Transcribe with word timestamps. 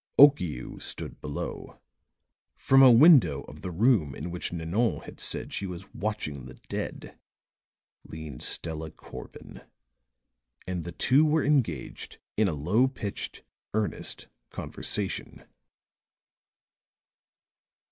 Okiu 0.17 0.79
stood 0.79 1.21
below; 1.21 1.79
from 2.55 2.81
a 2.81 2.89
window 2.89 3.41
of 3.43 3.61
the 3.61 3.69
room 3.69 4.15
in 4.15 4.31
which 4.31 4.51
Nanon 4.51 5.01
had 5.01 5.19
said 5.19 5.53
she 5.53 5.67
was 5.67 5.93
watching 5.93 6.47
the 6.47 6.55
dead 6.69 7.19
leaned 8.03 8.41
Stella 8.41 8.89
Corbin, 8.89 9.61
and 10.65 10.85
the 10.85 10.91
two 10.91 11.23
were 11.23 11.43
engaged 11.43 12.17
in 12.35 12.47
a 12.47 12.53
low 12.55 12.87
pitched, 12.87 13.43
earnest 13.75 14.27
conversation. 14.49 15.43